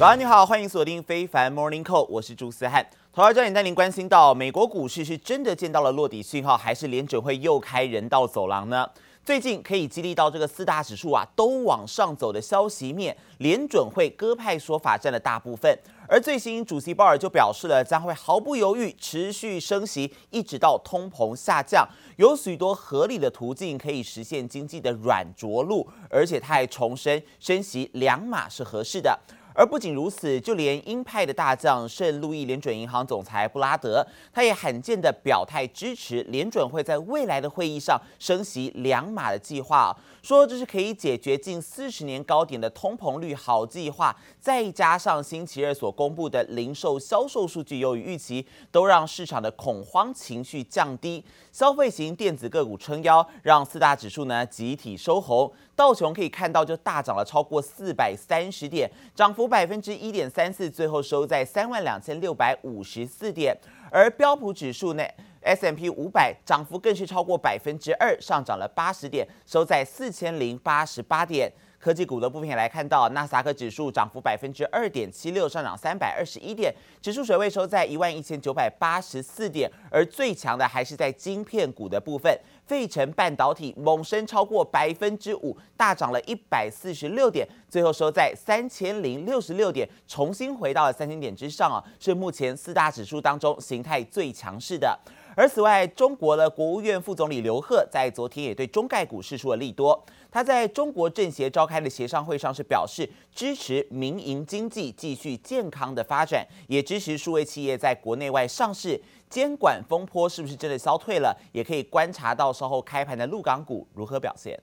[0.00, 2.82] 早安，你好，欢迎锁定非凡 Morning Call，我是朱思翰。
[3.12, 8.88] 头条焦点带您关心到，美国股市是真的见到了落底讯号，还是联准会又开人道走廊呢？
[9.22, 15.78] 最近可以激励到这个四大指数啊都往上走的消息面，联准会鸽派说法占了大部分，
[16.08, 21.86] 而最新主席鲍尔就表示了将会毫不犹豫持续升息，一直到通膨下降，
[22.16, 29.20] 有许多合理的途径可以实现经济的软着陆，而且他还重申升息两码是合适的。
[29.54, 44.16] 而不仅如此，就连鹰派的大将圣路易联准银行总裁布拉德，他也罕见的表态支持联准会在未来的会议上升息两码的计划，说这是可以解决近四十年高点的通膨率好计划。
[44.40, 51.22] 再加上星期二所公布的零售销售数据优于预期，都让市场的恐慌情绪降低，
[51.52, 55.52] 消费型电子个股撑腰，让四大指数呢集体收红。
[55.80, 63.56] 道琼可以看到就大涨了超过四百三十点，涨幅百分之一点三四，最后收在三万两千六百五十四点。
[63.90, 65.02] 而标普指数呢
[65.40, 71.50] S M P 五百涨幅更是超过百分之二，上涨了八十点，收在四千零八十八点。
[71.80, 79.70] 科技股的部分也来看到，纳斯达克指数涨幅百分之二点七六，上涨三百二十一点，指数水位收在一万一千九百八十四点。
[79.90, 94.98] 而最强的还是在晶片股的部分，费城半导体猛升超过百分之五，大涨了一百四十六点，最后收在三千零六十六点，重新回到了三千点之上啊，是目前四大指数当中形态最强势的。
[95.40, 99.98] 而此外，中国的国务院副总理刘鹤在昨天也对中概股释出了利多。
[100.30, 109.00] 他在中国政协召开的协商会上是表示支持民营经济继续健康的发展，也支持数位企业在国内外上市。
[109.30, 111.34] 监管风波是不是真的消退了？
[111.52, 114.62] 也可以观察到稍后开盘的陆港股如何表现。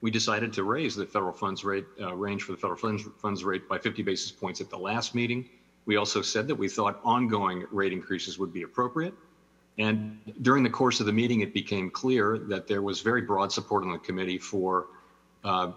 [0.00, 3.44] We decided to raise the federal funds rate uh, range for the federal funds funds
[3.44, 5.44] rate by 50 basis points at the last meeting.
[5.84, 9.14] We also said that we thought ongoing rate increases would be appropriate.
[9.78, 13.50] And during the course of the meeting, it became clear that there was very broad
[13.52, 14.88] support on the committee for,
[15.44, 15.72] uh,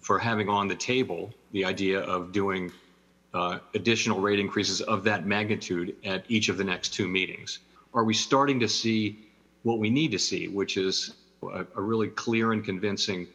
[0.00, 2.70] for having on the table the idea of doing
[3.34, 7.58] uh, additional rate increases of that magnitude at each of the next two meetings.
[7.94, 9.18] Are we starting to see
[9.62, 13.26] what we need to see, which is a, a really clear and convincing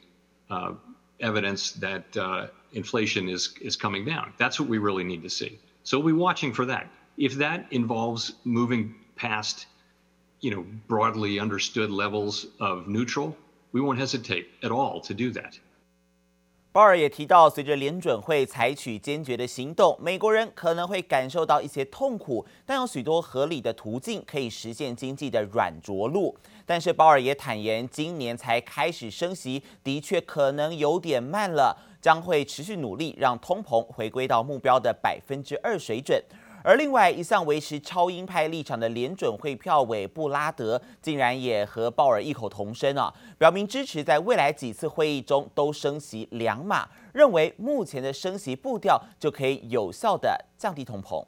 [0.49, 0.73] uh,
[1.19, 4.33] evidence that uh, inflation is, is coming down?
[4.37, 5.59] That's what we really need to see.
[5.83, 6.89] So we'll be watching for that.
[7.17, 9.63] If that involves moving past,
[10.39, 13.33] you know, broadly understood levels of neutral,
[13.71, 15.59] we won't hesitate at all to do that.
[16.71, 26.35] 鲍尔也提到，随着联准会采取坚决的行动，美国人可能会感受到一些痛苦，但有许多合理的途径可以实现经济的软着陆。
[26.65, 36.19] 但是鲍尔也坦言，今年才开始升息，的确可能有点慢了，将会持续努力让通膨回归到目标的百分之二水准。
[36.63, 51.21] 而另外一向维持超鹰派立场的联准会票委布拉德，竟然也和鲍尔异口同声啊，表明支持在未来几次会议中都升息两码，认为目前的升息步调就可以有效的降低通膨。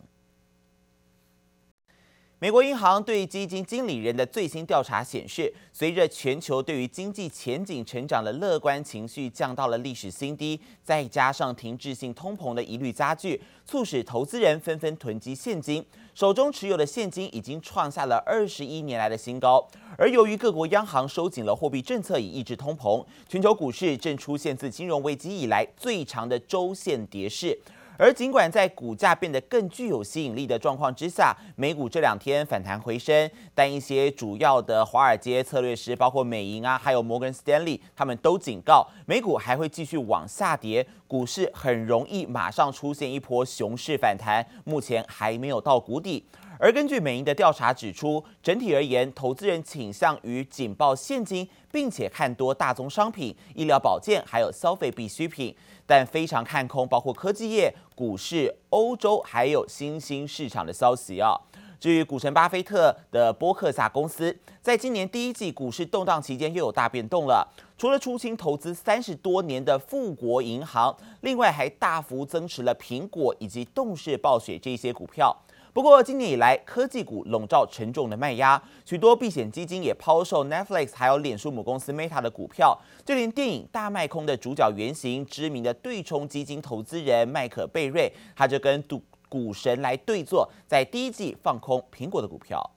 [2.45, 15.83] 美国银行对基金经理人的最新调查显示，随着全球对于经济前景成长的乐观情绪降到了历史新低，再加上停滞性通膨的疑虑加剧，促使投资人纷纷囤积现金，
[16.13, 19.67] 手中持有的现金已经创下了二十一年来的新高。
[19.97, 27.57] 而由于各国央行收紧了货币政策以抑制通膨，全球股市正出现自金融危机以来最长的周线跌势。
[27.97, 46.25] 而尽管在股价变得更具有吸引力的状况之下，美股这两天反弹回升，但一些主要的华尔街策略师，包括美银啊，还有摩根斯丹利，他们都警告，美股还会继续往下跌，股市很容易马上出现一波熊市反弹，目前还没有到谷底。
[46.65, 55.55] 而根据美银的调查指出，整体而言，投资人倾向于紧抱现金，并且看多大宗商品、医疗保健还有消费必需品，
[55.85, 61.39] 但非常看空包括科技业、股市、欧洲还有新兴市场的消息啊。
[61.79, 67.47] 至于股神巴菲特的波克夏公司，在今年第一季股市动荡期间又有大变动了，
[67.77, 75.35] 除了出清投资三十多年的富国银行，另外还大幅增持了苹果以及动视暴雪这些股票。
[75.75, 92.71] 不过，今年以来，科技股笼罩沉重的卖压，许多避险基金也抛售 Netflix，还有脸书母公司 Meta 的股票，就连电影大卖空的主角原型，知名的对冲基金投资人麦可贝瑞，他就跟赌股神来对坐，在第一季放空苹果的股票。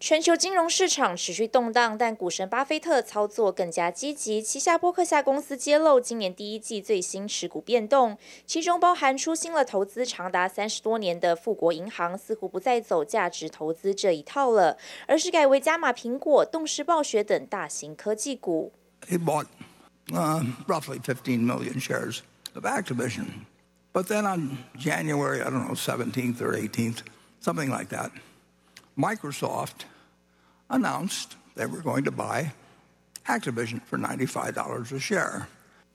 [0.00, 4.40] 全球金融市场持续动荡，但股神巴菲特操作更加积极。
[4.40, 8.16] 旗下波克夏公司揭露今年第一季最新持股变动，
[8.46, 18.72] 其中包含出新了投资长达三十多年的富国银行，似乎不再走价值投资这一套了，而是改为加码苹果、动视暴雪等大型科技股。
[19.06, 19.48] He bought,
[20.12, 22.20] uh, roughly fifteen million shares
[22.54, 23.26] of Activision,
[23.92, 27.00] but then on January, I don't know, seventeenth or eighteenth,
[27.42, 28.12] something like that,
[28.98, 29.84] Microsoft
[30.68, 32.52] announced they were going to buy
[33.26, 35.48] Activision for $95 a share.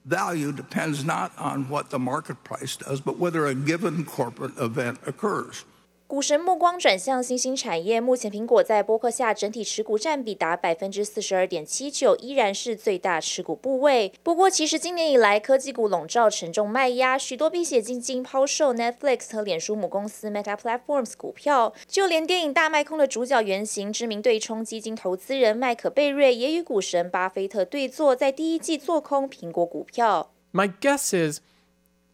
[0.06, 5.00] Value depends not on what the market price does, but whether a given corporate event
[5.06, 5.66] occurs.
[6.08, 14.14] 股神目光转向新兴产业，目前苹果在波克夏整体持股占比达百分之四十二点七九，依然是最大持股部位。
[14.22, 30.32] 不过，其实今年以来科技股笼罩沉重卖压，许多避险基金抛售 Netflix 和脸书母公司 Meta Platforms 股票，就连电影大卖空的主角原型知名对冲基金投资人麦可贝瑞也与股神巴菲特对坐，在第一季做空苹果股票。
[30.54, 31.40] My guess is.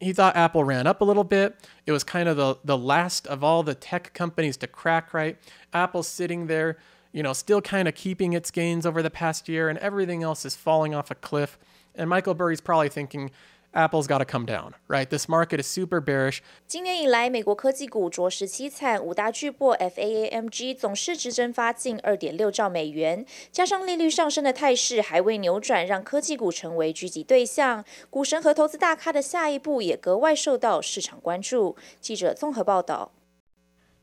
[0.01, 1.55] He thought Apple ran up a little bit.
[1.85, 5.37] It was kind of the, the last of all the tech companies to crack, right?
[5.73, 6.77] Apple's sitting there,
[7.11, 10.43] you know, still kind of keeping its gains over the past year, and everything else
[10.43, 11.59] is falling off a cliff.
[11.93, 13.31] And Michael Burry's probably thinking,
[13.73, 15.09] Apple's got to come down, right?
[15.09, 16.39] This market is super bearish.
[16.67, 27.85] 今年以来，美国科技股着实凄惨，五大巨擘 FAAMG 总市值蒸发近二点六兆美元，加上利率上升的态势还未扭转，让科技股成为狙击对象。
[28.09, 31.77] 股神和投资大咖的下一步也格外受到市场关注。
[32.01, 33.13] 记者综合报道。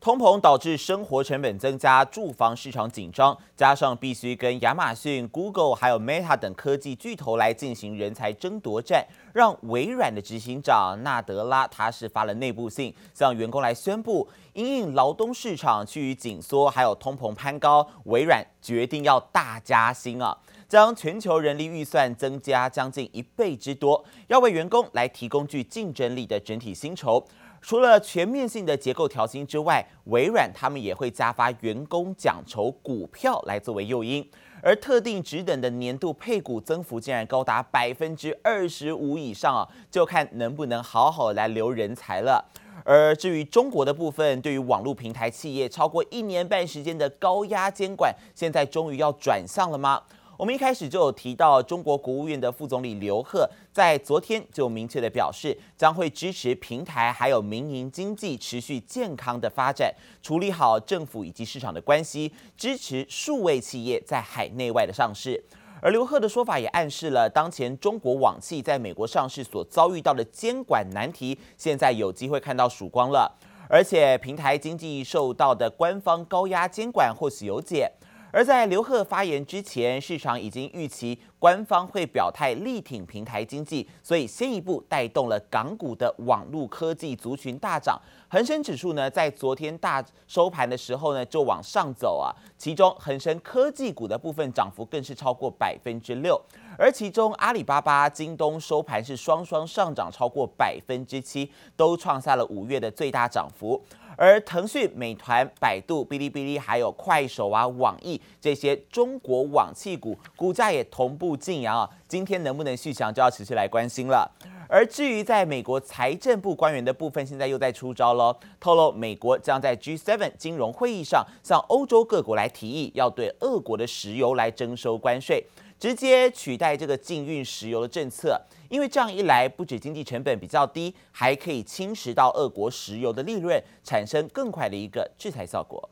[0.00, 9.04] 通膨导致生活成本增加，住房市场紧张，加上必须跟亚马逊、Google 还有 Meta 等科技巨头来进行人才争夺战，
[9.34, 27.26] 让微软的执行长纳德拉他是发了内部信，向员工来宣布，因应劳动市场趋于紧缩，还有通膨攀高，微软决定要大加薪啊，将全球人力预算增加将近一倍之多，要为员工来提供具竞争力的整体薪酬。
[27.60, 34.26] 除了全面性的结构调薪之外，微软他们也会加发员工奖酬股票来作为诱因，
[34.62, 42.44] 而特定职等的年度配股增幅竟然高达百分之二十五以上啊，就看能不能好好来留人才了。
[42.84, 50.00] 而至于中国的部分，对于网络平台企业超过一年半时间的高压监管，现在终于要转向了吗？
[50.38, 59.93] 我们一开始就有提到，中国国务院的副总理刘鹤在昨天就明确的表示，将会支持平台还有民营经济持续健康的发展，
[60.23, 65.43] 处理好政府以及市场的关系，支持数位企业在海内外的上市。
[65.82, 73.29] 而刘鹤的说法也暗示了，当前中国网企在美国上市所遭遇到的监管难题，现在有机会看到曙光了，
[73.69, 77.91] 而且平台经济受到的官方高压监管或许有解。
[78.30, 87.98] 而在刘鹤发言之前，市场已经预期官方会表态力挺平台经济，所以先一步带动了港股的网络科技族群大涨。
[88.28, 92.28] 恒生指数呢，在昨天大收盘的时候呢，就往上走啊。
[92.58, 96.38] 其中恒生科技股的部分涨幅更是超过百分之六，
[96.78, 103.82] 而其中阿里巴巴、京东收盘是双双上涨超过百分之七，都创下了五月的最大涨幅。
[104.16, 111.90] 而腾讯、美团、百度、哔哩哔哩，还有快手啊、网易这些中国网企股，股价也同步劲扬啊。
[112.06, 114.31] 今天能不能续强，就要持续来关心了。
[114.69, 125.44] 而至于在美国财政部官员的部分，现在又在出招喽，透露美国将在 G7 金融会议上向欧洲各国来提议，要对俄国的石油来征收关税。
[125.80, 135.90] 直接取代这个禁运石油的政策，因为这样一来，不止经济成本比较低，还可以侵蚀到俄国石油的利润，产生更快的一个制裁效果。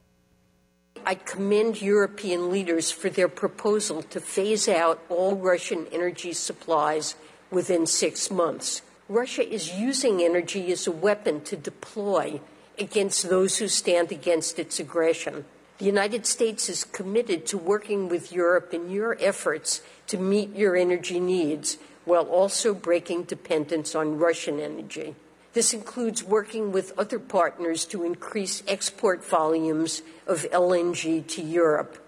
[1.04, 7.14] I commend European leaders for their proposal to phase out all Russian energy supplies
[7.50, 8.82] within six months.
[9.10, 12.40] Russia is using energy as a weapon to deploy
[12.78, 15.44] against those who stand against its aggression.
[15.79, 20.75] The United States is committed to working with Europe in your efforts to meet your
[20.75, 25.15] energy needs while also breaking dependence on Russian energy.
[25.53, 32.06] This includes working with other partners to increase export volumes of LNG to Europe.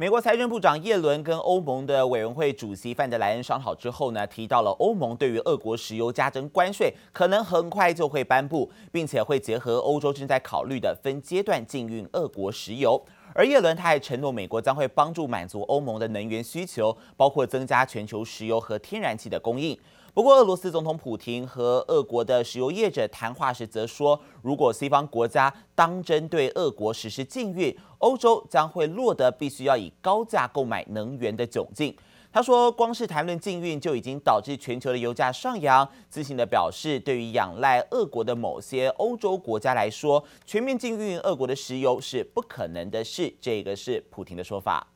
[0.00, 13.04] 美国财政部长耶伦跟欧盟的委员会主席范德莱恩商讨之后呢，提到了欧盟对于俄国石油加征关税可能很快就会颁布，并且会结合欧洲正在考虑的分阶段禁运俄国石油。
[13.34, 19.78] 而耶伦他还承诺，美国将会帮助满足欧盟的能源需求，包括增加全球石油和天然气的供应。
[20.12, 31.96] 不过，俄罗斯总统普丁和俄国的石油业者谈话时则说，如果西方国家当真对俄国实施禁运，欧洲将会落得必须要以高价购买能源的窘境。
[32.32, 35.88] 他说，光是谈论禁运就已经导致全球的油价上扬。
[36.08, 43.32] 自信地表示，对于仰赖俄国的某些欧洲国家来说，全面禁运俄国的石油是不可能的事。
[43.40, 44.88] 这个是普丁的说法。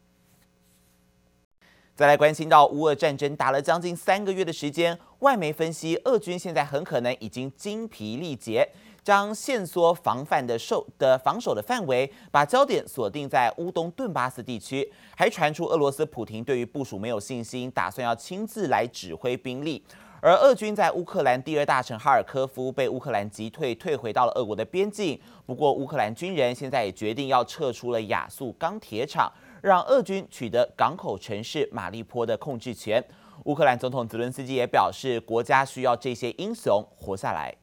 [1.96, 8.68] 再来关心到乌俄战争打了将近三个月的时间，外媒分析，俄军现在很可能已经精疲力竭。
[9.04, 19.84] 将限缩防范的受的防守的范围，把焦点锁定在乌东顿巴斯地区，还传出俄罗斯普廷对于部署没有信心，打算要亲自来指挥兵力。
[20.22, 25.20] 而俄军在乌克兰第二大城哈尔科夫被乌克兰击退，退回到了俄国的边境。
[25.44, 29.30] 不过乌克兰军人现在也决定要撤出了亚速钢铁厂，
[29.64, 33.02] 让俄军取得港口城市马利坡的控制权。
[33.44, 37.54] 乌克兰总统泽伦斯基也表示，国家需要这些英雄活下来。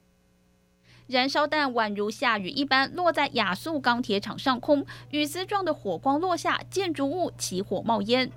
[1.05, 8.31] 燃烧弹宛如下雨一般落在亚速钢铁厂上空，雨丝状的火光落下，建筑物起火冒烟。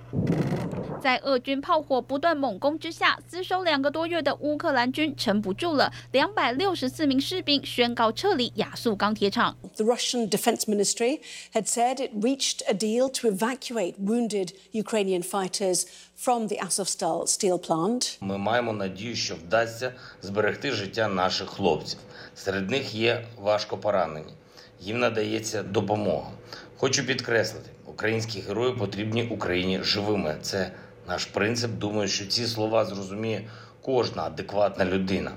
[1.04, 9.56] 在俄军炮火不断猛攻之下，死守两个多月的乌克兰军撑不住了，两百六十四名士兵宣告撤离亚速钢铁厂。
[9.76, 11.22] The Russian Defense Ministry
[11.54, 15.86] had said it reached a deal to evacuate wounded Ukrainian fighters
[16.18, 18.18] from the Azovstal steel plant.
[18.22, 22.00] ми маємо надію, що вдасться зберегти життя наших хлопців.
[22.36, 24.34] Серед них є важко поранені.
[24.82, 26.32] Їм надається допомога.
[26.78, 30.38] Хочу підкреслити, українські герої потрібні Україні живими.
[30.42, 30.72] Це
[31.08, 31.72] наш принцип.
[31.72, 33.44] Думаю, що ці слова зрозуміє
[33.82, 35.32] кожна адекватна людина.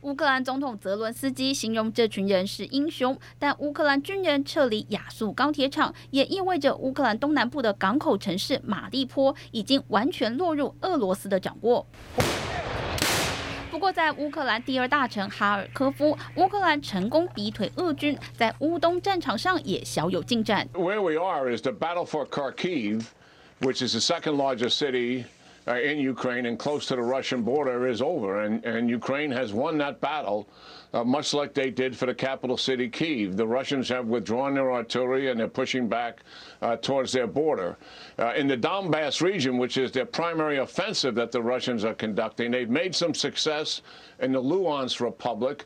[0.00, 11.84] 乌克兰总统泽伦斯基形容这群人是英雄，但乌克兰军人撤离亚速钢铁厂，也意味着乌克兰东南部的港口城市马利坡已经完全落入俄罗斯的掌握。
[13.72, 20.68] 不过，在乌克兰第二大城哈尔科夫，乌克兰成功逼退俄军，在乌东战场上也小有进展。
[20.72, 23.04] Where we are is the battle for Kharkiv,
[23.63, 25.25] Which is the second largest city.
[25.65, 29.53] Uh, in Ukraine and close to the Russian border is over, and, and Ukraine has
[29.53, 30.45] won that battle,
[30.93, 33.37] uh, much like they did for the capital city, Kiev.
[33.37, 36.19] The Russians have withdrawn their artillery and they're pushing back
[36.61, 37.77] uh, towards their border.
[38.19, 42.51] Uh, in the Donbass region, which is their primary offensive that the Russians are conducting,
[42.51, 43.83] they've made some success
[44.19, 45.63] in the Luhansk Republic,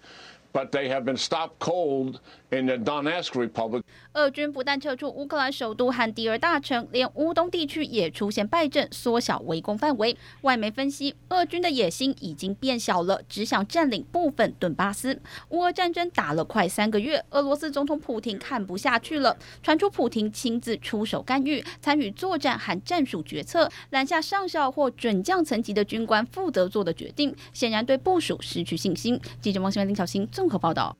[0.53, 2.19] but they have been stopped cold
[2.51, 3.81] in the Donetsk Republic.
[4.13, 10.17] 俄军不但撤出乌克兰首都和第二大城，连乌东地区也出现败阵，缩小围攻范围。
[10.41, 15.21] 外媒分析，俄军的野心已经变小了，只想占领部分顿巴斯。
[15.49, 29.19] 乌俄战争打了快三个月，俄罗斯总统普丁看不下去了，传出普丁亲自出手干预，参与作战和战术决策，拦下上校或准将层级的军官负责做的决定，显然对部署失去信心。
[29.41, 30.95] 记者王新文、林小新综合报道。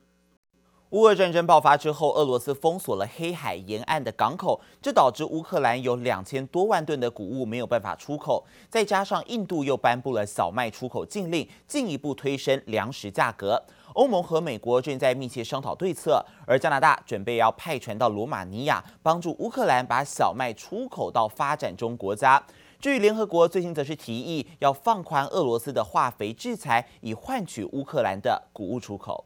[0.91, 8.45] 乌俄战争爆发之后，俄罗斯封锁了黑海沿岸的港口，这导致乌克兰有两千多万吨的谷物没有办法出口。
[8.69, 13.61] 再加上印度又颁布了小麦出口禁令，进一步推升粮食价格。
[13.95, 22.41] 欧盟和美国正在密切商讨对策，而加拿大准备要派船到罗马尼亚，帮助乌克兰把小麦出口到发展中国家。
[22.79, 29.25] 至于联合国最近则是提议要放宽俄罗斯的化肥制裁，以换取乌克兰的谷物出口。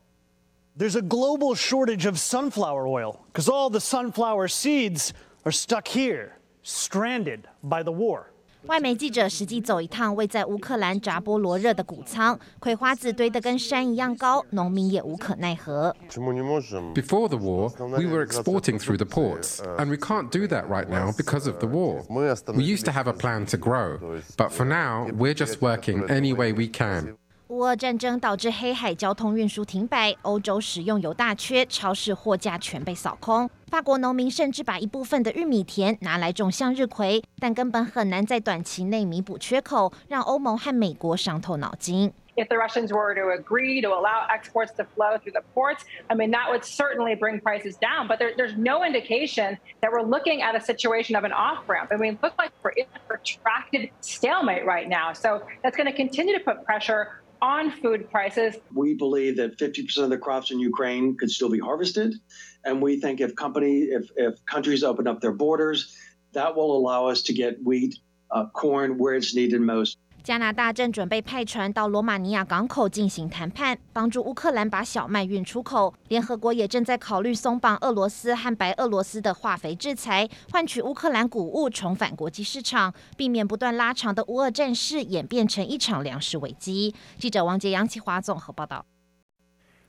[0.76, 5.12] There's a global shortage of sunflower oil because all the sunflower seeds
[5.45, 8.33] are stuck here, stranded by the war.
[8.66, 15.95] 外媒记者实际走一趟位在乌克兰扎波罗热的谷仓，葵花籽堆得跟山一样高，农民也无可奈何。
[16.11, 21.12] Before the war, we were exporting through the ports, and we can't do that right now
[21.12, 22.02] because of the war.
[22.09, 23.99] We used to have a plan to grow,
[24.37, 27.16] but for now, we're just working any way we can.
[27.50, 33.49] 乌俄战争导致黑海交通运输停摆，欧洲食用油大缺，超市货架全被扫空。
[33.68, 42.12] 法国农民甚至把一部分的玉米田拿来种向日葵，但根本很难在短期内弥补缺口，让欧盟和美国伤透脑筋。
[42.35, 46.33] If the Russians were to agree to allow exports to flow through the ports, I mean,
[46.33, 48.09] that would certainly bring prices down.
[48.09, 51.90] But there, there's no indication that we're looking at a situation of an off ramp.
[51.92, 55.14] I mean, it looks like we're in a protracted stalemate right now.
[55.14, 58.55] So that's going to continue to put pressure on food prices.
[58.74, 62.15] We believe that 50% of the crops in Ukraine could still be harvested.
[62.63, 65.98] And we think if company, if, if countries open up their borders,
[66.33, 67.98] that will allow us to get wheat,
[68.29, 69.98] uh, corn where it's needed most.
[70.24, 75.94] 加拿大正准备派船到罗马尼亚港口进行谈判，帮助乌克兰把小麦运出口。
[76.10, 86.94] 联合国也正在考虑松绑俄罗斯和白俄罗斯的化肥制裁，换取乌克兰谷物重返国际市场，避免不断拉长的乌俄战事演变成一场粮食危机。
[87.18, 88.86] 记者王杰、杨启华综合报道。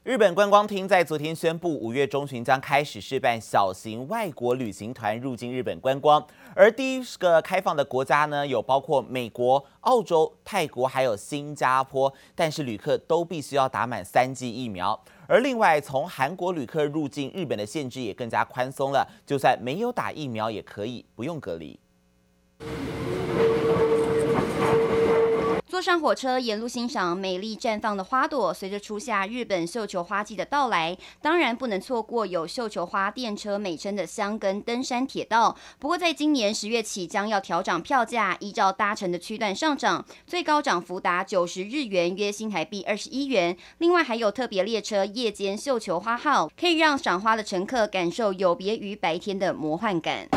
[0.04, 6.20] 日本观光厅在昨天宣布，五月中旬将开始试办小型外国旅行团入境日本观光。
[6.56, 12.12] 而第一个开放的国家呢，有包括美国、澳洲、泰国，还有新加坡。
[12.34, 15.00] 但是旅客都必须要打满三剂疫苗。
[15.28, 21.78] 而另外，从韩国旅客入境日本的限制也更加宽松了，就算没有打疫苗，也可以不用隔离。
[25.72, 28.52] 坐上火车，沿路欣赏美丽绽放的花朵。
[28.52, 35.56] 随着初夏日本绣球花季的到来，当然不能错过有“绣球花电车”美称的箱根登山铁道。
[35.78, 43.56] 不过，在今年十月起将要调涨票价，依照搭乘的区段上涨，最高涨幅达九十日元，约新台币二十一元。
[43.78, 50.28] 另外，还有特别列车夜间绣球花号，可以让赏花的乘客感受有别于白天的魔幻感。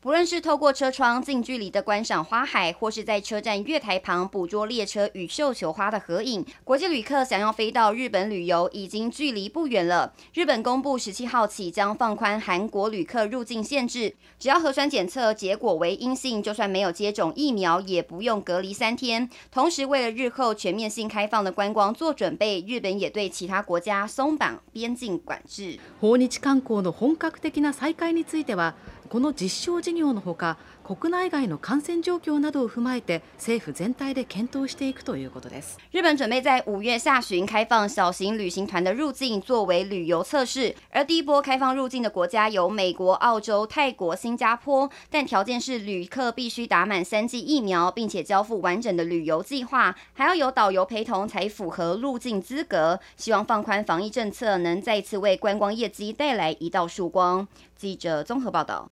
[0.00, 10.12] 不论是透过车窗近距离的观赏花海，或是在车站月台旁捕捉列车与绣球花的合影，国际旅客想要飞到日本旅游已经距离不远了。
[10.32, 19.28] 日本公布十七号起将放宽韩国旅客入境限制，只要核酸检测结果为阴性，就算没有接种疫苗也不用隔离三天。
[19.50, 25.80] 同时，为了日后全面性开放的观光做准备，日本也对其他国家松绑边境管制。
[26.00, 28.74] 访日观光の本格的な再开については
[29.10, 35.78] この実证事业のほか国内外の感染状况などを踏まえて政府全体で检讨していくということです。
[35.92, 40.74] 日本准备在五月下旬开放小型旅行团的入境，作为旅游测试。
[40.90, 52.98] 而第一波开放入境的国家有美国、澳洲、泰国、新加坡，但条件是旅客必须打满三剂疫苗，并且交付完整的旅游计划，还要有导游陪同才符合入境资格。
[53.16, 57.46] 希望放宽防疫政策，能再次为观光业绩带来一道曙光。
[57.76, 58.88] 记者综合报道。